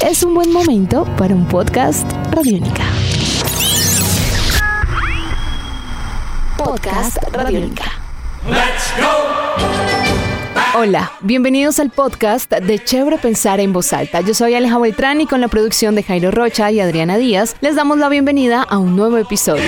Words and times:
Es 0.00 0.22
un 0.22 0.34
buen 0.34 0.52
momento 0.52 1.04
para 1.16 1.34
un 1.34 1.46
podcast 1.46 2.10
Radiónica. 2.32 2.84
Podcast 6.58 7.18
Radiónica. 7.32 7.84
Let's 8.46 8.92
go. 8.98 9.32
Hola, 10.74 11.12
bienvenidos 11.20 11.78
al 11.78 11.90
podcast 11.90 12.50
de 12.50 12.78
Chévere 12.82 13.18
Pensar 13.18 13.60
en 13.60 13.72
Voz 13.72 13.92
Alta. 13.92 14.20
Yo 14.22 14.34
soy 14.34 14.54
Aleja 14.54 14.78
Beltrán 14.78 15.20
y 15.20 15.26
con 15.26 15.40
la 15.40 15.48
producción 15.48 15.94
de 15.94 16.02
Jairo 16.02 16.30
Rocha 16.30 16.70
y 16.70 16.80
Adriana 16.80 17.18
Díaz 17.18 17.56
les 17.60 17.76
damos 17.76 17.98
la 17.98 18.08
bienvenida 18.08 18.62
a 18.62 18.78
un 18.78 18.96
nuevo 18.96 19.18
episodio. 19.18 19.62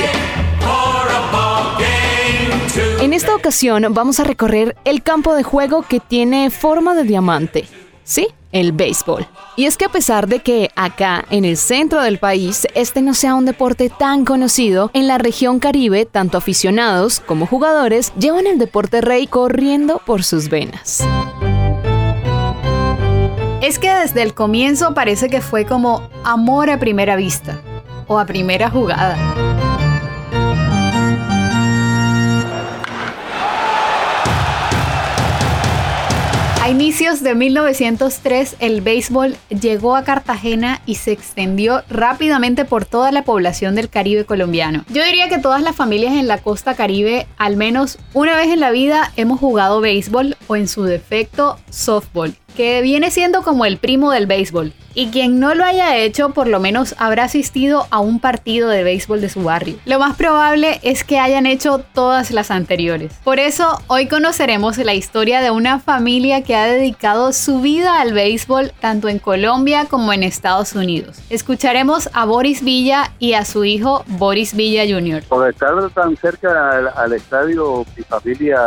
En 3.00 3.12
esta 3.12 3.34
ocasión 3.34 3.86
vamos 3.90 4.18
a 4.18 4.24
recorrer 4.24 4.76
el 4.84 5.02
campo 5.02 5.34
de 5.34 5.42
juego 5.42 5.82
que 5.82 6.00
tiene 6.00 6.50
forma 6.50 6.94
de 6.94 7.04
diamante. 7.04 7.66
Sí, 8.04 8.28
el 8.52 8.72
béisbol. 8.72 9.26
Y 9.56 9.64
es 9.64 9.76
que 9.78 9.86
a 9.86 9.88
pesar 9.88 10.28
de 10.28 10.40
que 10.40 10.70
acá, 10.76 11.24
en 11.30 11.44
el 11.44 11.56
centro 11.56 12.02
del 12.02 12.18
país, 12.18 12.68
este 12.74 13.00
no 13.00 13.14
sea 13.14 13.34
un 13.34 13.46
deporte 13.46 13.90
tan 13.90 14.24
conocido, 14.24 14.90
en 14.92 15.08
la 15.08 15.16
región 15.18 15.58
caribe, 15.58 16.04
tanto 16.04 16.36
aficionados 16.38 17.20
como 17.20 17.46
jugadores 17.46 18.12
llevan 18.18 18.46
el 18.46 18.58
deporte 18.58 19.00
rey 19.00 19.26
corriendo 19.26 20.02
por 20.04 20.22
sus 20.22 20.48
venas. 20.50 21.02
Es 23.62 23.78
que 23.78 23.90
desde 23.90 24.22
el 24.22 24.34
comienzo 24.34 24.92
parece 24.92 25.30
que 25.30 25.40
fue 25.40 25.64
como 25.64 26.08
amor 26.22 26.68
a 26.68 26.78
primera 26.78 27.16
vista 27.16 27.62
o 28.06 28.18
a 28.18 28.26
primera 28.26 28.68
jugada. 28.68 29.16
A 36.64 36.70
inicios 36.70 37.22
de 37.22 37.34
1903 37.34 38.56
el 38.58 38.80
béisbol 38.80 39.36
llegó 39.50 39.96
a 39.96 40.02
Cartagena 40.02 40.80
y 40.86 40.94
se 40.94 41.12
extendió 41.12 41.82
rápidamente 41.90 42.64
por 42.64 42.86
toda 42.86 43.12
la 43.12 43.22
población 43.22 43.74
del 43.74 43.90
Caribe 43.90 44.24
colombiano. 44.24 44.82
Yo 44.88 45.04
diría 45.04 45.28
que 45.28 45.36
todas 45.36 45.60
las 45.60 45.76
familias 45.76 46.14
en 46.14 46.26
la 46.26 46.38
costa 46.38 46.74
caribe 46.74 47.26
al 47.36 47.58
menos 47.58 47.98
una 48.14 48.34
vez 48.34 48.48
en 48.48 48.60
la 48.60 48.70
vida 48.70 49.12
hemos 49.16 49.40
jugado 49.40 49.82
béisbol 49.82 50.38
o 50.46 50.56
en 50.56 50.66
su 50.66 50.84
defecto 50.84 51.58
softball 51.68 52.34
que 52.56 52.80
viene 52.80 53.10
siendo 53.10 53.42
como 53.42 53.66
el 53.66 53.76
primo 53.76 54.10
del 54.10 54.26
béisbol. 54.26 54.72
Y 54.94 55.08
quien 55.08 55.40
no 55.40 55.54
lo 55.54 55.64
haya 55.64 55.96
hecho, 55.96 56.30
por 56.30 56.46
lo 56.46 56.60
menos 56.60 56.94
habrá 56.98 57.24
asistido 57.24 57.86
a 57.90 57.98
un 57.98 58.20
partido 58.20 58.68
de 58.68 58.84
béisbol 58.84 59.20
de 59.20 59.28
su 59.28 59.42
barrio. 59.42 59.76
Lo 59.86 59.98
más 59.98 60.16
probable 60.16 60.78
es 60.82 61.02
que 61.02 61.18
hayan 61.18 61.46
hecho 61.46 61.84
todas 61.94 62.30
las 62.30 62.52
anteriores. 62.52 63.12
Por 63.24 63.40
eso, 63.40 63.80
hoy 63.88 64.06
conoceremos 64.06 64.78
la 64.78 64.94
historia 64.94 65.40
de 65.40 65.50
una 65.50 65.80
familia 65.80 66.42
que 66.42 66.54
ha 66.54 66.66
dedicado 66.66 67.32
su 67.32 67.60
vida 67.60 68.00
al 68.00 68.12
béisbol 68.12 68.72
tanto 68.80 69.08
en 69.08 69.18
Colombia 69.18 69.86
como 69.90 70.12
en 70.12 70.22
Estados 70.22 70.74
Unidos. 70.74 71.18
Escucharemos 71.28 72.08
a 72.12 72.24
Boris 72.24 72.62
Villa 72.62 73.10
y 73.18 73.32
a 73.32 73.44
su 73.44 73.64
hijo 73.64 74.04
Boris 74.06 74.54
Villa 74.54 74.82
Jr. 74.88 75.24
Por 75.28 75.48
estar 75.48 75.74
tan 75.90 76.16
cerca 76.16 76.90
al, 76.96 77.12
estadio, 77.12 77.84
mi 77.96 78.04
familia 78.04 78.60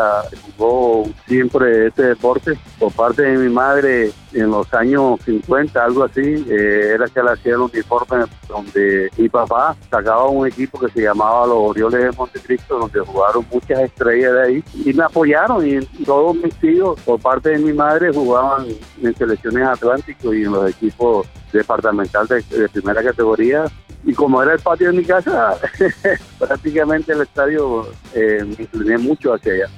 jugó 0.58 1.10
siempre 1.28 1.88
este 1.88 2.04
deporte 2.04 2.60
por 2.80 2.92
parte 2.92 3.22
de 3.22 3.38
mi 3.38 3.50
madre 3.50 4.12
en 4.40 4.52
los 4.52 4.72
años 4.74 5.20
50, 5.26 5.84
algo 5.84 6.04
así, 6.04 6.46
eh, 6.50 6.92
era 6.94 7.08
que 7.08 7.24
le 7.24 7.32
hacía 7.32 7.54
el 7.54 7.62
uniforme 7.62 8.26
donde 8.48 9.10
mi 9.18 9.30
papá 9.30 9.76
sacaba 9.90 10.28
un 10.30 10.48
equipo 10.48 10.80
que 10.80 10.90
se 10.90 11.02
llamaba 11.02 11.48
los 11.48 11.58
Orioles 11.58 12.04
de 12.04 12.12
Montecristo, 12.12 12.80
donde 12.80 13.00
jugaron 13.00 13.46
muchas 13.52 13.80
estrellas 13.80 14.34
de 14.34 14.42
ahí 14.42 14.64
y 14.86 14.94
me 14.94 15.04
apoyaron 15.04 15.66
y 15.68 15.80
todos 16.06 16.36
mis 16.36 16.54
tíos 16.56 17.00
por 17.02 17.20
parte 17.20 17.50
de 17.50 17.60
mi 17.60 17.74
madre 17.74 18.14
jugaban 18.14 18.68
en 19.02 19.16
selecciones 19.16 19.68
Atlántico 19.68 20.34
y 20.34 20.44
en 20.44 20.52
los 20.52 20.70
equipos 20.70 21.28
departamentales 21.52 22.50
de, 22.50 22.70
primera 22.70 23.04
categoría 23.04 23.66
y 24.04 24.14
como 24.14 24.42
era 24.42 24.54
el 24.54 24.60
patio 24.60 24.92
de 24.92 24.98
mi 24.98 25.04
casa, 25.04 25.56
prácticamente 26.40 27.12
el 27.14 27.22
estadio 27.22 27.88
eh, 28.14 28.44
me 28.44 28.64
incliné 28.64 28.98
mucho 28.98 29.34
hacia 29.34 29.54
allá. 29.54 29.70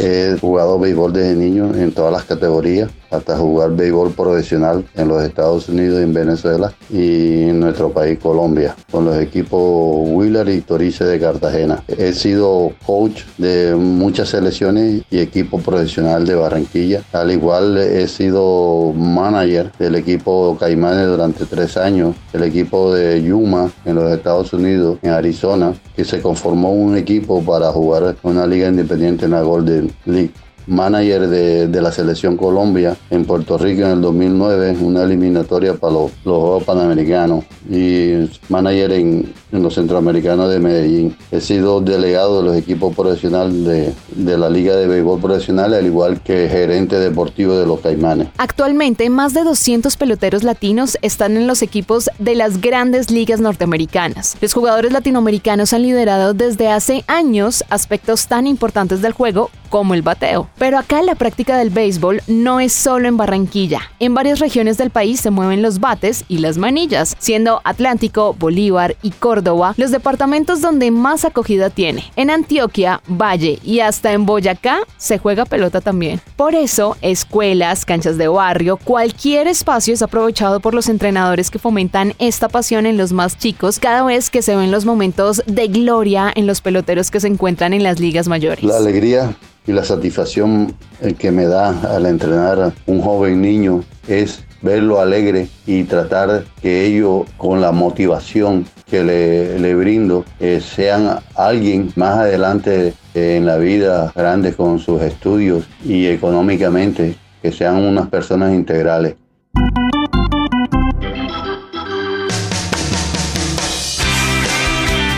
He 0.00 0.36
jugado 0.40 0.78
béisbol 0.78 1.12
desde 1.12 1.34
niño 1.34 1.74
en 1.74 1.92
todas 1.92 2.12
las 2.12 2.24
categorías 2.24 2.90
hasta 3.10 3.36
jugar 3.36 3.74
béisbol 3.74 4.12
profesional 4.12 4.84
en 4.94 5.08
los 5.08 5.22
Estados 5.22 5.68
Unidos 5.68 6.00
y 6.00 6.02
en 6.02 6.14
Venezuela 6.14 6.72
y 6.90 7.48
en 7.48 7.60
nuestro 7.60 7.90
país 7.90 8.18
Colombia 8.18 8.74
con 8.90 9.04
los 9.04 9.16
equipos 9.16 9.60
Wheeler 10.08 10.48
y 10.48 10.60
Torice 10.60 11.04
de 11.04 11.20
Cartagena. 11.20 11.82
He 11.88 12.12
sido 12.12 12.72
coach 12.84 13.22
de 13.38 13.74
muchas 13.74 14.30
selecciones 14.30 15.02
y 15.10 15.18
equipo 15.18 15.58
profesional 15.58 16.26
de 16.26 16.34
Barranquilla. 16.34 17.02
Al 17.12 17.30
igual 17.30 17.76
he 17.78 18.06
sido 18.08 18.92
manager 18.94 19.72
del 19.78 19.94
equipo 19.94 20.56
Caimanes 20.58 21.06
durante 21.06 21.44
tres 21.44 21.76
años, 21.76 22.14
el 22.32 22.42
equipo 22.42 22.94
de 22.94 23.22
Yuma 23.22 23.70
en 23.84 23.94
los 23.94 24.12
Estados 24.12 24.52
Unidos, 24.52 24.98
en 25.02 25.10
Arizona, 25.10 25.74
que 25.96 26.04
se 26.04 26.20
conformó 26.20 26.72
un 26.72 26.96
equipo 26.96 27.42
para 27.42 27.70
jugar 27.72 28.16
una 28.22 28.46
liga 28.46 28.68
independiente 28.68 29.24
en 29.24 29.32
la 29.32 29.42
Golden 29.42 29.90
League 30.04 30.32
manager 30.68 31.28
de, 31.28 31.80
la 31.80 31.90
selección 31.90 32.36
Colombia 32.36 32.96
en 33.10 33.24
Puerto 33.24 33.58
Rico 33.58 33.82
en 33.82 33.92
el 33.92 34.00
2009, 34.00 34.76
una 34.80 35.02
eliminatoria 35.02 35.74
para 35.74 35.94
los, 35.94 36.12
Juegos 36.22 36.64
Panamericanos. 36.64 37.44
Y 37.70 38.28
manager 38.48 38.92
en, 38.92 39.32
los 39.50 39.74
Centroamericanos 39.74 40.50
de 40.50 40.58
Medellín. 40.58 41.16
He 41.30 41.40
sido 41.40 41.80
delegado 41.80 42.38
de 42.38 42.48
los 42.48 42.56
equipos 42.56 42.94
profesionales 42.94 43.64
de, 43.64 43.94
de 44.14 44.38
la 44.38 44.50
Liga 44.50 44.76
de 44.76 44.86
Béisbol 44.86 45.20
Profesional, 45.20 45.74
al 45.74 45.86
igual 45.86 46.20
que 46.20 46.48
gerente 46.48 46.98
deportivo 46.98 47.54
de 47.54 47.66
los 47.66 47.80
Caimanes. 47.80 48.28
Actualmente, 48.38 49.08
más 49.10 49.34
de 49.34 49.44
200 49.44 49.96
peloteros 49.96 50.42
latinos 50.42 50.98
están 51.02 51.36
en 51.36 51.46
los 51.46 51.62
equipos 51.62 52.10
de 52.18 52.34
las 52.34 52.60
grandes 52.60 53.10
ligas 53.10 53.40
norteamericanas. 53.40 54.36
Los 54.40 54.52
jugadores 54.52 54.92
latinoamericanos 54.92 55.72
han 55.72 55.82
liderado 55.82 56.34
desde 56.34 56.68
hace 56.68 57.04
años 57.06 57.64
aspectos 57.70 58.26
tan 58.26 58.46
importantes 58.46 59.02
del 59.02 59.12
juego 59.12 59.50
como 59.70 59.92
el 59.94 60.02
bateo. 60.02 60.48
Pero 60.58 60.78
acá 60.78 61.02
la 61.02 61.14
práctica 61.14 61.58
del 61.58 61.68
béisbol 61.70 62.22
no 62.26 62.58
es 62.58 62.72
solo 62.72 63.06
en 63.06 63.18
Barranquilla. 63.18 63.82
En 63.98 64.14
varias 64.14 64.38
regiones 64.38 64.78
del 64.78 64.90
país 64.90 65.20
se 65.20 65.30
mueven 65.30 65.60
los 65.60 65.78
bates 65.78 66.24
y 66.26 66.38
las 66.38 66.56
manillas, 66.56 67.14
siendo 67.18 67.60
Atlántico, 67.64 68.34
Bolívar 68.38 68.96
y 69.02 69.10
Córdoba 69.10 69.37
los 69.76 69.90
departamentos 69.90 70.60
donde 70.60 70.90
más 70.90 71.24
acogida 71.24 71.70
tiene. 71.70 72.04
En 72.16 72.30
Antioquia, 72.30 73.00
Valle 73.08 73.58
y 73.62 73.80
hasta 73.80 74.12
en 74.12 74.26
Boyacá 74.26 74.78
se 74.96 75.18
juega 75.18 75.44
pelota 75.44 75.80
también. 75.80 76.20
Por 76.36 76.54
eso, 76.54 76.96
escuelas, 77.02 77.84
canchas 77.84 78.18
de 78.18 78.28
barrio, 78.28 78.76
cualquier 78.76 79.46
espacio 79.46 79.94
es 79.94 80.02
aprovechado 80.02 80.60
por 80.60 80.74
los 80.74 80.88
entrenadores 80.88 81.50
que 81.50 81.58
fomentan 81.58 82.14
esta 82.18 82.48
pasión 82.48 82.86
en 82.86 82.96
los 82.96 83.12
más 83.12 83.38
chicos 83.38 83.78
cada 83.78 84.02
vez 84.02 84.30
que 84.30 84.42
se 84.42 84.56
ven 84.56 84.70
los 84.70 84.84
momentos 84.84 85.42
de 85.46 85.68
gloria 85.68 86.32
en 86.34 86.46
los 86.46 86.60
peloteros 86.60 87.10
que 87.10 87.20
se 87.20 87.28
encuentran 87.28 87.72
en 87.72 87.82
las 87.82 88.00
ligas 88.00 88.28
mayores. 88.28 88.64
La 88.64 88.76
alegría 88.76 89.36
y 89.66 89.72
la 89.72 89.84
satisfacción 89.84 90.74
eh, 91.00 91.14
que 91.14 91.30
me 91.30 91.44
da 91.44 91.94
al 91.94 92.06
entrenar 92.06 92.60
a 92.60 92.72
un 92.86 93.00
joven 93.00 93.42
niño 93.42 93.84
es 94.06 94.42
verlo 94.62 95.00
alegre 95.00 95.48
y 95.66 95.84
tratar 95.84 96.44
que 96.60 96.86
ellos 96.86 97.26
con 97.36 97.60
la 97.60 97.72
motivación 97.72 98.66
que 98.86 99.04
le, 99.04 99.74
brindo 99.74 100.24
eh, 100.40 100.60
sean 100.60 101.20
alguien 101.34 101.92
más 101.96 102.18
adelante 102.18 102.94
eh, 103.14 103.36
en 103.36 103.46
la 103.46 103.56
vida 103.58 104.12
grande 104.14 104.54
con 104.54 104.78
sus 104.78 105.02
estudios 105.02 105.64
y 105.84 106.06
económicamente 106.06 107.16
que 107.42 107.52
sean 107.52 107.76
unas 107.76 108.08
personas 108.08 108.54
integrales. 108.54 109.16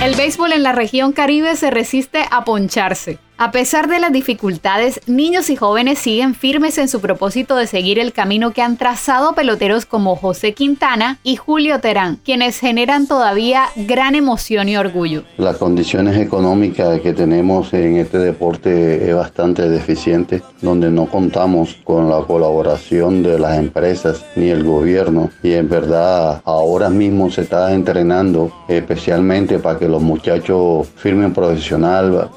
El 0.02 0.14
béisbol 0.16 0.52
en 0.52 0.62
la 0.62 0.72
región 0.72 1.12
Caribe 1.12 1.56
se 1.56 1.70
resiste 1.70 2.24
a 2.30 2.44
poncharse. 2.44 3.18
A 3.42 3.52
pesar 3.52 3.88
de 3.88 3.98
las 4.00 4.12
dificultades, 4.12 5.00
niños 5.06 5.48
y 5.48 5.56
jóvenes 5.56 5.98
siguen 5.98 6.34
firmes 6.34 6.76
en 6.76 6.88
su 6.88 7.00
propósito 7.00 7.56
de 7.56 7.66
seguir 7.66 7.98
el 7.98 8.12
camino 8.12 8.50
que 8.50 8.60
han 8.60 8.76
trazado 8.76 9.34
peloteros 9.34 9.86
como 9.86 10.15
José 10.15 10.53
Quintana 10.53 11.18
y 11.22 11.36
Julio 11.36 11.80
Terán, 11.80 12.16
quienes 12.22 12.59
generan 12.59 13.06
todavía 13.06 13.65
gran 13.76 14.15
emoción 14.15 14.68
y 14.68 14.76
orgullo. 14.76 15.22
Las 15.38 15.56
condiciones 15.56 16.18
económicas 16.18 17.00
que 17.00 17.15
tenemos 17.15 17.72
en 17.72 17.97
este 17.97 18.18
deporte 18.18 19.09
es 19.09 19.16
bastante 19.16 19.70
deficiente, 19.70 20.42
donde 20.60 20.91
no 20.91 21.06
contamos 21.06 21.78
con 21.82 22.10
la 22.10 22.20
colaboración 22.20 23.22
de 23.22 23.38
las 23.38 23.56
empresas 23.59 24.22
ni 24.36 24.50
el 24.50 24.65
gobierno 24.65 25.30
y 25.42 25.54
en 25.54 25.66
verdad 25.66 26.42
ahora 26.44 26.91
mismo 26.91 27.30
se 27.30 27.41
está 27.41 27.72
entrenando 27.72 28.53
especialmente 28.68 29.59
para 29.59 29.78
que 29.78 29.88
los 29.88 30.03
muchachos 30.03 30.88
firmen 30.97 31.32
profesional 31.32 32.28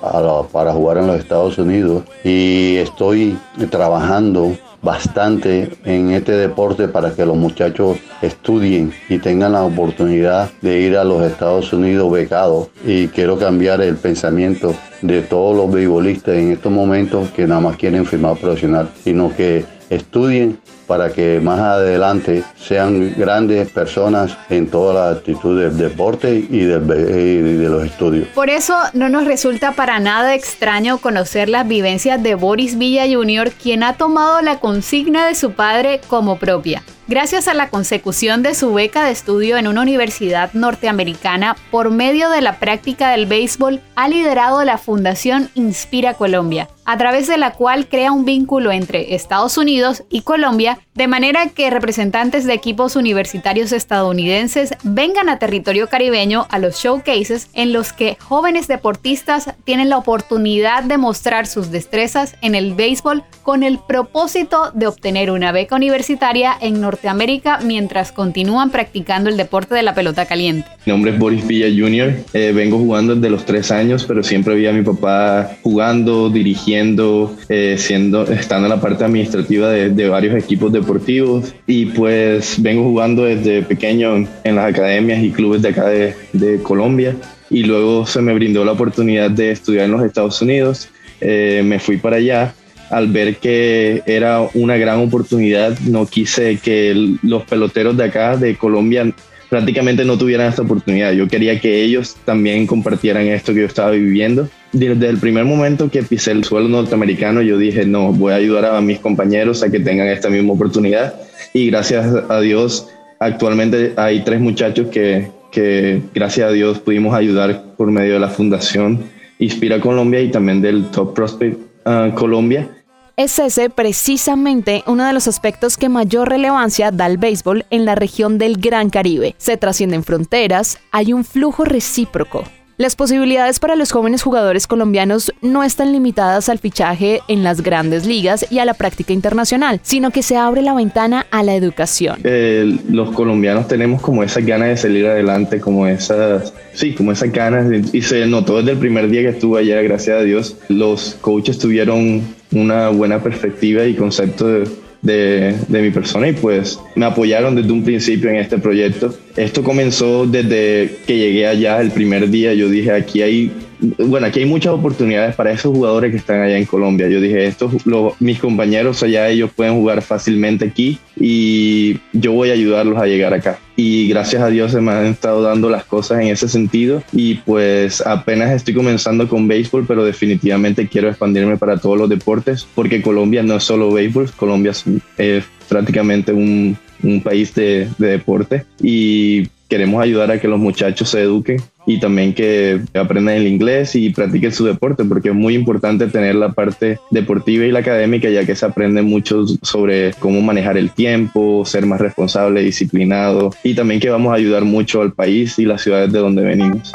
para 0.53 0.71
jugar 0.71 0.92
en 0.97 1.07
los 1.07 1.19
Estados 1.19 1.57
Unidos 1.57 2.03
y 2.23 2.77
estoy 2.77 3.37
trabajando 3.69 4.55
bastante 4.83 5.69
en 5.85 6.11
este 6.11 6.33
deporte 6.33 6.89
para 6.89 7.15
que 7.15 7.25
los 7.25 7.37
muchachos 7.37 7.97
estudien 8.21 8.93
y 9.07 9.17
tengan 9.17 9.53
la 9.53 9.63
oportunidad 9.63 10.51
de 10.61 10.81
ir 10.81 10.97
a 10.97 11.05
los 11.05 11.23
Estados 11.23 11.71
Unidos 11.71 12.11
becados 12.11 12.67
y 12.85 13.07
quiero 13.07 13.39
cambiar 13.39 13.81
el 13.81 13.95
pensamiento 13.95 14.75
de 15.01 15.21
todos 15.21 15.55
los 15.55 15.71
beisbolistas 15.71 16.35
en 16.35 16.51
estos 16.51 16.71
momentos 16.71 17.29
que 17.29 17.47
nada 17.47 17.61
más 17.61 17.77
quieren 17.77 18.05
firmar 18.05 18.37
profesional, 18.37 18.89
sino 19.03 19.33
que 19.33 19.65
estudien 19.89 20.59
para 20.87 21.11
que 21.11 21.39
más 21.39 21.59
adelante 21.59 22.43
sean 22.57 23.15
grandes 23.17 23.69
personas 23.69 24.37
en 24.49 24.67
toda 24.67 24.93
la 24.93 25.17
actitud 25.17 25.59
del 25.59 25.77
deporte 25.77 26.35
y, 26.35 26.59
del, 26.59 26.83
y 26.83 27.53
de 27.57 27.69
los 27.69 27.85
estudios. 27.85 28.27
Por 28.35 28.49
eso 28.49 28.75
no 28.93 29.09
nos 29.09 29.25
resulta 29.25 29.71
para 29.71 29.99
nada 29.99 30.35
extraño 30.35 30.97
conocer 30.97 31.49
las 31.49 31.67
vivencias 31.67 32.21
de 32.21 32.35
Boris 32.35 32.77
Villa 32.77 33.05
Jr., 33.11 33.51
quien 33.51 33.83
ha 33.83 33.93
tomado 33.93 34.41
la 34.41 34.59
consigna 34.59 35.27
de 35.27 35.35
su 35.35 35.51
padre 35.51 36.01
como 36.07 36.37
propia. 36.37 36.83
Gracias 37.05 37.49
a 37.49 37.53
la 37.53 37.69
consecución 37.69 38.43
de 38.43 38.55
su 38.55 38.73
beca 38.73 39.03
de 39.03 39.11
estudio 39.11 39.57
en 39.57 39.67
una 39.67 39.81
universidad 39.81 40.53
norteamericana 40.53 41.57
por 41.69 41.91
medio 41.91 42.29
de 42.29 42.39
la 42.39 42.59
práctica 42.59 43.11
del 43.11 43.25
béisbol, 43.25 43.81
ha 43.95 44.07
liderado 44.07 44.63
la 44.63 44.77
Fundación 44.77 45.49
Inspira 45.53 46.13
Colombia, 46.13 46.69
a 46.85 46.97
través 46.97 47.27
de 47.27 47.37
la 47.37 47.51
cual 47.51 47.89
crea 47.89 48.13
un 48.13 48.23
vínculo 48.23 48.71
entre 48.71 49.15
Estados 49.15 49.57
Unidos 49.57 50.03
y 50.09 50.21
Colombia, 50.21 50.79
de 50.93 51.07
manera 51.07 51.49
que 51.49 51.69
representantes 51.69 52.45
de 52.45 52.53
equipos 52.53 52.95
universitarios 52.95 53.73
estadounidenses 53.73 54.73
vengan 54.83 55.27
a 55.27 55.39
territorio 55.39 55.89
caribeño 55.89 56.47
a 56.51 56.59
los 56.59 56.75
showcases 56.75 57.49
en 57.53 57.73
los 57.73 57.91
que 57.91 58.17
jóvenes 58.21 58.69
deportistas 58.69 59.53
tienen 59.65 59.89
la 59.89 59.97
oportunidad 59.97 60.83
de 60.83 60.97
mostrar 60.97 61.47
sus 61.47 61.69
destrezas 61.69 62.35
en 62.41 62.55
el 62.55 62.75
béisbol 62.75 63.23
con 63.41 63.63
el 63.63 63.79
propósito 63.79 64.71
de 64.73 64.87
obtener 64.87 65.31
una 65.31 65.51
beca 65.51 65.75
universitaria 65.75 66.55
en 66.61 66.79
Norteamérica 66.79 66.92
Norteamérica 66.93 67.59
mientras 67.65 68.11
continúan 68.11 68.69
practicando 68.69 69.27
el 69.27 69.35
deporte 69.35 69.73
de 69.73 69.81
la 69.81 69.95
pelota 69.95 70.27
caliente. 70.27 70.67
Mi 70.85 70.91
nombre 70.91 71.11
es 71.11 71.17
Boris 71.17 71.47
Villa 71.47 71.65
Jr. 71.67 72.13
Eh, 72.33 72.51
vengo 72.53 72.77
jugando 72.77 73.15
desde 73.15 73.31
los 73.31 73.45
tres 73.45 73.71
años, 73.71 74.05
pero 74.05 74.21
siempre 74.21 74.53
vi 74.53 74.67
a 74.67 74.73
mi 74.73 74.83
papá 74.83 75.57
jugando, 75.63 76.29
dirigiendo, 76.29 77.35
eh, 77.49 77.77
siendo, 77.79 78.27
estando 78.31 78.67
en 78.67 78.75
la 78.75 78.79
parte 78.79 79.03
administrativa 79.03 79.69
de, 79.69 80.07
varios 80.07 80.35
equipos 80.35 80.71
deportivos 80.71 81.55
y 81.65 81.87
pues 81.87 82.61
vengo 82.61 82.83
jugando 82.83 83.23
desde 83.23 83.63
pequeño 83.63 84.27
en, 84.43 84.55
las 84.55 84.69
academias 84.69 85.23
y 85.23 85.31
clubes 85.31 85.63
de 85.63 85.69
acá 85.69 85.87
de, 85.87 86.13
de 86.33 86.61
Colombia 86.61 87.15
y 87.49 87.63
luego 87.63 88.05
se 88.05 88.21
me 88.21 88.33
brindó 88.33 88.63
la 88.63 88.73
oportunidad 88.73 89.31
de 89.31 89.51
estudiar 89.51 89.85
en 89.85 89.91
los 89.93 90.03
Estados 90.03 90.39
Unidos. 90.43 90.89
Eh, 91.21 91.63
me 91.65 91.79
fui 91.79 91.97
para 91.97 92.17
allá 92.17 92.53
al 92.93 93.07
ver 93.07 93.37
que 93.37 94.03
era 94.05 94.47
una 94.53 94.77
gran 94.77 94.99
oportunidad, 94.99 95.77
no 95.79 96.05
quise 96.05 96.59
que 96.59 97.15
los 97.23 97.43
peloteros 97.43 97.97
de 97.97 98.03
acá, 98.03 98.37
de 98.37 98.55
Colombia, 98.55 99.11
prácticamente 99.49 100.05
no 100.05 100.15
tuvieran 100.15 100.47
esta 100.47 100.61
oportunidad. 100.61 101.11
Yo 101.13 101.27
quería 101.27 101.59
que 101.59 101.83
ellos 101.83 102.15
también 102.23 102.67
compartieran 102.67 103.25
esto 103.25 103.51
que 103.51 103.61
yo 103.61 103.65
estaba 103.65 103.89
viviendo. 103.91 104.47
Desde 104.71 105.09
el 105.09 105.17
primer 105.17 105.43
momento 105.45 105.89
que 105.89 106.03
pisé 106.03 106.31
el 106.31 106.43
suelo 106.43 106.69
norteamericano, 106.69 107.41
yo 107.41 107.57
dije, 107.57 107.83
no, 107.83 108.13
voy 108.13 108.33
a 108.33 108.35
ayudar 108.35 108.65
a 108.65 108.79
mis 108.79 108.99
compañeros 108.99 109.63
a 109.63 109.71
que 109.71 109.79
tengan 109.79 110.07
esta 110.07 110.29
misma 110.29 110.53
oportunidad. 110.53 111.15
Y 111.51 111.71
gracias 111.71 112.05
a 112.29 112.41
Dios, 112.41 112.89
actualmente 113.19 113.93
hay 113.95 114.23
tres 114.23 114.39
muchachos 114.39 114.89
que, 114.89 115.29
que 115.51 115.99
gracias 116.13 116.47
a 116.47 116.51
Dios 116.51 116.77
pudimos 116.77 117.15
ayudar 117.15 117.75
por 117.75 117.89
medio 117.89 118.13
de 118.13 118.19
la 118.19 118.29
Fundación 118.29 118.99
Inspira 119.39 119.79
Colombia 119.79 120.21
y 120.21 120.29
también 120.29 120.61
del 120.61 120.85
Top 120.91 121.15
Prospect 121.15 121.59
uh, 121.85 122.13
Colombia 122.13 122.69
es 123.15 123.37
ese 123.37 123.69
precisamente 123.69 124.83
uno 124.87 125.05
de 125.05 125.13
los 125.13 125.27
aspectos 125.27 125.77
que 125.77 125.89
mayor 125.89 126.29
relevancia 126.29 126.91
da 126.91 127.05
al 127.05 127.17
béisbol 127.17 127.65
en 127.69 127.85
la 127.85 127.95
región 127.95 128.37
del 128.37 128.57
Gran 128.57 128.89
Caribe. 128.89 129.35
Se 129.37 129.57
trascienden 129.57 130.03
fronteras, 130.03 130.79
hay 130.91 131.13
un 131.13 131.23
flujo 131.23 131.63
recíproco. 131.63 132.43
Las 132.77 132.95
posibilidades 132.95 133.59
para 133.59 133.75
los 133.75 133.91
jóvenes 133.91 134.23
jugadores 134.23 134.65
colombianos 134.65 135.31
no 135.43 135.63
están 135.63 135.91
limitadas 135.93 136.49
al 136.49 136.57
fichaje 136.57 137.21
en 137.27 137.43
las 137.43 137.61
grandes 137.61 138.07
ligas 138.07 138.47
y 138.49 138.57
a 138.57 138.65
la 138.65 138.73
práctica 138.73 139.13
internacional, 139.13 139.79
sino 139.83 140.09
que 140.09 140.23
se 140.23 140.37
abre 140.37 140.63
la 140.63 140.73
ventana 140.73 141.27
a 141.29 141.43
la 141.43 141.53
educación. 141.53 142.21
Eh, 142.23 142.79
los 142.89 143.11
colombianos 143.11 143.67
tenemos 143.67 144.01
como 144.01 144.23
esas 144.23 144.43
ganas 144.43 144.69
de 144.69 144.77
salir 144.77 145.05
adelante, 145.05 145.59
como 145.59 145.85
esas, 145.85 146.51
sí, 146.73 146.95
como 146.95 147.11
esas 147.11 147.31
ganas, 147.31 147.71
y 147.93 148.01
se 148.01 148.25
notó 148.25 148.57
desde 148.57 148.71
el 148.71 148.79
primer 148.79 149.07
día 149.07 149.21
que 149.21 149.29
estuve 149.29 149.59
allá, 149.59 149.79
gracias 149.83 150.17
a 150.17 150.23
Dios, 150.23 150.57
los 150.67 151.15
coaches 151.21 151.59
tuvieron 151.59 152.23
una 152.51 152.89
buena 152.89 153.21
perspectiva 153.21 153.85
y 153.85 153.93
concepto 153.93 154.47
de, 154.47 154.67
de, 155.03 155.53
de, 155.67 155.81
mi 155.81 155.91
persona 155.91 156.29
y 156.29 156.33
pues 156.33 156.79
me 156.95 157.05
apoyaron 157.05 157.55
desde 157.55 157.71
un 157.71 157.83
principio 157.83 158.29
en 158.29 158.37
este 158.37 158.57
proyecto. 158.57 159.13
Esto 159.35 159.61
comenzó 159.61 160.25
desde 160.25 160.97
que 161.05 161.17
llegué 161.17 161.45
allá 161.45 161.81
el 161.81 161.91
primer 161.91 162.29
día, 162.29 162.53
yo 162.53 162.69
dije 162.69 162.91
aquí 162.91 163.21
hay 163.21 163.51
bueno, 163.97 164.27
aquí 164.27 164.39
hay 164.39 164.45
muchas 164.45 164.73
oportunidades 164.73 165.35
para 165.35 165.51
esos 165.51 165.75
jugadores 165.75 166.11
que 166.11 166.17
están 166.17 166.41
allá 166.41 166.57
en 166.57 166.65
Colombia. 166.65 167.09
Yo 167.09 167.19
dije, 167.19 167.45
estos, 167.45 167.73
mis 168.19 168.39
compañeros 168.39 169.03
allá, 169.03 169.27
ellos 169.27 169.51
pueden 169.53 169.75
jugar 169.75 170.01
fácilmente 170.01 170.65
aquí 170.65 170.99
y 171.17 171.99
yo 172.13 172.31
voy 172.31 172.49
a 172.49 172.53
ayudarlos 172.53 172.97
a 172.97 173.05
llegar 173.05 173.33
acá. 173.33 173.59
Y 173.75 174.07
gracias 174.07 174.41
a 174.41 174.47
Dios 174.47 174.71
se 174.71 174.79
me 174.79 174.91
han 174.91 175.07
estado 175.07 175.41
dando 175.41 175.69
las 175.69 175.83
cosas 175.83 176.21
en 176.21 176.27
ese 176.27 176.47
sentido 176.47 177.03
y 177.11 177.35
pues 177.35 178.01
apenas 178.05 178.51
estoy 178.51 178.73
comenzando 178.73 179.27
con 179.27 179.47
béisbol, 179.47 179.85
pero 179.87 180.05
definitivamente 180.05 180.87
quiero 180.87 181.09
expandirme 181.09 181.57
para 181.57 181.77
todos 181.77 181.97
los 181.97 182.09
deportes 182.09 182.67
porque 182.75 183.01
Colombia 183.01 183.43
no 183.43 183.55
es 183.55 183.63
solo 183.63 183.91
béisbol, 183.91 184.31
Colombia 184.31 184.71
es, 185.17 185.43
prácticamente 185.67 186.31
un, 186.31 186.77
un 187.01 187.21
país 187.21 187.55
de, 187.55 187.89
de 187.97 188.07
deporte 188.07 188.65
y 188.81 189.47
queremos 189.67 190.03
ayudar 190.03 190.29
a 190.29 190.39
que 190.39 190.47
los 190.47 190.59
muchachos 190.59 191.09
se 191.09 191.21
eduquen 191.21 191.57
y 191.85 191.99
también 191.99 192.33
que 192.33 192.81
aprendan 192.93 193.35
el 193.35 193.47
inglés 193.47 193.95
y 193.95 194.09
practiquen 194.09 194.51
su 194.51 194.65
deporte, 194.65 195.03
porque 195.03 195.29
es 195.29 195.35
muy 195.35 195.55
importante 195.55 196.07
tener 196.07 196.35
la 196.35 196.49
parte 196.49 196.99
deportiva 197.11 197.65
y 197.65 197.71
la 197.71 197.79
académica, 197.79 198.29
ya 198.29 198.45
que 198.45 198.55
se 198.55 198.65
aprende 198.65 199.01
mucho 199.01 199.45
sobre 199.61 200.13
cómo 200.19 200.41
manejar 200.41 200.77
el 200.77 200.91
tiempo, 200.91 201.65
ser 201.65 201.85
más 201.85 201.99
responsable, 201.99 202.61
disciplinado 202.61 203.51
y 203.63 203.73
también 203.73 203.99
que 203.99 204.09
vamos 204.09 204.31
a 204.31 204.35
ayudar 204.35 204.63
mucho 204.63 205.01
al 205.01 205.13
país 205.13 205.59
y 205.59 205.65
las 205.65 205.81
ciudades 205.81 206.11
de 206.11 206.19
donde 206.19 206.43
venimos. 206.43 206.91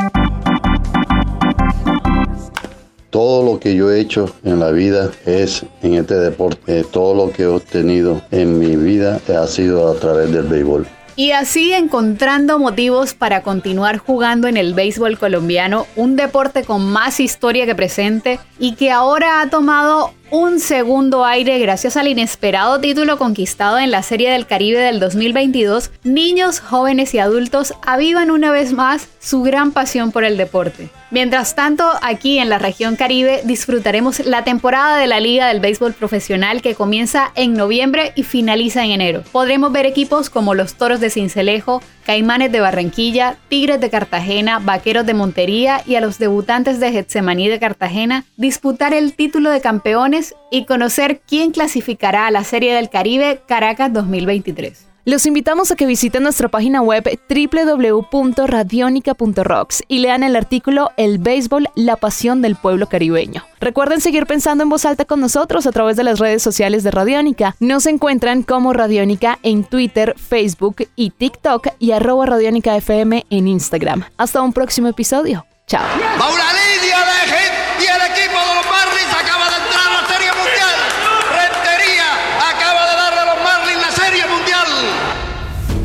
Todo 3.10 3.42
lo 3.42 3.58
que 3.58 3.74
yo 3.74 3.90
he 3.90 4.00
hecho 4.00 4.30
en 4.44 4.60
la 4.60 4.70
vida 4.70 5.10
es 5.24 5.64
en 5.82 5.94
este 5.94 6.14
deporte. 6.14 6.84
Todo 6.84 7.14
lo 7.14 7.32
que 7.32 7.44
he 7.44 7.46
obtenido 7.46 8.20
en 8.30 8.58
mi 8.58 8.76
vida 8.76 9.18
ha 9.28 9.46
sido 9.46 9.90
a 9.90 9.94
través 9.94 10.30
del 10.30 10.46
béisbol. 10.46 10.86
Y 11.18 11.32
así 11.32 11.72
encontrando 11.72 12.60
motivos 12.60 13.12
para 13.12 13.42
continuar 13.42 13.98
jugando 13.98 14.46
en 14.46 14.56
el 14.56 14.72
béisbol 14.72 15.18
colombiano, 15.18 15.88
un 15.96 16.14
deporte 16.14 16.62
con 16.62 16.92
más 16.92 17.18
historia 17.18 17.66
que 17.66 17.74
presente 17.74 18.38
y 18.60 18.76
que 18.76 18.92
ahora 18.92 19.40
ha 19.40 19.50
tomado 19.50 20.14
un 20.30 20.60
segundo 20.60 21.24
aire 21.24 21.58
gracias 21.58 21.96
al 21.96 22.08
inesperado 22.08 22.80
título 22.80 23.16
conquistado 23.16 23.78
en 23.78 23.90
la 23.90 24.02
Serie 24.02 24.30
del 24.30 24.46
Caribe 24.46 24.78
del 24.78 25.00
2022, 25.00 25.90
niños, 26.04 26.60
jóvenes 26.60 27.14
y 27.14 27.18
adultos 27.18 27.74
avivan 27.86 28.30
una 28.30 28.50
vez 28.50 28.72
más 28.72 29.08
su 29.20 29.42
gran 29.42 29.72
pasión 29.72 30.12
por 30.12 30.24
el 30.24 30.36
deporte. 30.36 30.90
Mientras 31.10 31.54
tanto, 31.54 31.90
aquí 32.02 32.38
en 32.38 32.50
la 32.50 32.58
región 32.58 32.96
Caribe 32.96 33.40
disfrutaremos 33.44 34.20
la 34.26 34.44
temporada 34.44 34.98
de 34.98 35.06
la 35.06 35.20
Liga 35.20 35.48
del 35.48 35.60
Béisbol 35.60 35.94
Profesional 35.94 36.60
que 36.60 36.74
comienza 36.74 37.32
en 37.34 37.54
noviembre 37.54 38.12
y 38.14 38.24
finaliza 38.24 38.84
en 38.84 38.90
enero. 38.90 39.22
Podremos 39.32 39.72
ver 39.72 39.86
equipos 39.86 40.28
como 40.28 40.54
los 40.54 40.74
Toros 40.74 41.00
de 41.00 41.08
Cincelejo, 41.08 41.82
Caimanes 42.08 42.50
de 42.50 42.60
Barranquilla, 42.60 43.36
Tigres 43.50 43.82
de 43.82 43.90
Cartagena, 43.90 44.60
Vaqueros 44.60 45.04
de 45.04 45.12
Montería 45.12 45.82
y 45.84 45.96
a 45.96 46.00
los 46.00 46.18
debutantes 46.18 46.80
de 46.80 46.90
Getsemaní 46.90 47.48
de 47.48 47.58
Cartagena 47.58 48.24
disputar 48.38 48.94
el 48.94 49.12
título 49.12 49.50
de 49.50 49.60
campeones 49.60 50.34
y 50.50 50.64
conocer 50.64 51.20
quién 51.28 51.50
clasificará 51.50 52.26
a 52.26 52.30
la 52.30 52.44
Serie 52.44 52.72
del 52.72 52.88
Caribe 52.88 53.42
Caracas 53.46 53.92
2023. 53.92 54.86
Los 55.08 55.24
invitamos 55.24 55.70
a 55.70 55.74
que 55.74 55.86
visiten 55.86 56.22
nuestra 56.22 56.50
página 56.50 56.82
web 56.82 57.18
www.radionica.rocks 57.30 59.82
y 59.88 60.00
lean 60.00 60.22
el 60.22 60.36
artículo 60.36 60.90
El 60.98 61.16
béisbol, 61.16 61.70
la 61.74 61.96
pasión 61.96 62.42
del 62.42 62.56
pueblo 62.56 62.90
caribeño. 62.90 63.42
Recuerden 63.58 64.02
seguir 64.02 64.26
pensando 64.26 64.64
en 64.64 64.68
voz 64.68 64.84
alta 64.84 65.06
con 65.06 65.20
nosotros 65.20 65.66
a 65.66 65.72
través 65.72 65.96
de 65.96 66.04
las 66.04 66.18
redes 66.18 66.42
sociales 66.42 66.84
de 66.84 66.90
Radiónica. 66.90 67.56
Nos 67.58 67.86
encuentran 67.86 68.42
como 68.42 68.74
Radiónica 68.74 69.38
en 69.42 69.64
Twitter, 69.64 70.14
Facebook 70.18 70.86
y 70.94 71.08
TikTok 71.08 71.68
y 71.78 71.92
arroba 71.92 72.26
Radiónica 72.26 72.76
FM 72.76 73.24
en 73.30 73.48
Instagram. 73.48 74.04
Hasta 74.18 74.42
un 74.42 74.52
próximo 74.52 74.88
episodio. 74.88 75.46
Chao. 75.66 75.86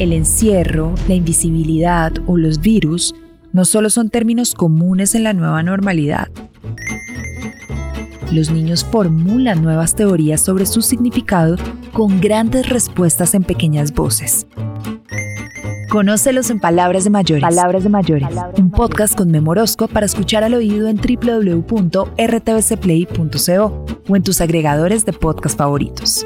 El 0.03 0.11
encierro, 0.11 0.93
la 1.07 1.15
invisibilidad 1.15 2.11
o 2.27 2.35
los 2.35 2.59
virus 2.59 3.15
no 3.53 3.63
solo 3.63 3.89
son 3.89 4.09
términos 4.09 4.53
comunes 4.53 5.15
en 5.15 5.23
la 5.23 5.31
nueva 5.31 5.63
normalidad. 5.63 6.27
Los 8.29 8.51
niños 8.51 8.83
formulan 8.83 9.63
nuevas 9.63 9.95
teorías 9.95 10.41
sobre 10.41 10.65
su 10.65 10.81
significado 10.81 11.55
con 11.93 12.19
grandes 12.19 12.67
respuestas 12.67 13.33
en 13.33 13.45
pequeñas 13.45 13.93
voces. 13.93 14.45
Conócelos 15.89 16.49
en 16.49 16.59
Palabras 16.59 17.05
de 17.05 17.09
Mayores. 17.09 17.41
Palabras 17.41 17.83
de 17.83 17.89
Mayores. 17.89 18.27
Un 18.57 18.71
podcast 18.71 19.15
con 19.15 19.31
Memorosco 19.31 19.87
para 19.87 20.05
escuchar 20.05 20.43
al 20.43 20.55
oído 20.55 20.89
en 20.89 20.97
www.rtbcplay.co 20.97 23.85
o 24.09 24.15
en 24.17 24.23
tus 24.23 24.41
agregadores 24.41 25.05
de 25.05 25.13
podcast 25.13 25.57
favoritos. 25.57 26.25